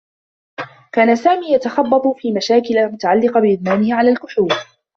كان 0.91 1.15
سامي 1.15 1.51
يتخبّط 1.53 2.07
في 2.17 2.31
مشاكل 2.31 2.87
متعلّقة 2.87 3.39
بإدمانه 3.39 3.95
على 3.95 4.09
الكحول. 4.09 4.53